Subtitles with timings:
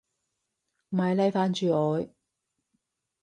[0.89, 2.07] 咪嚟煩住我！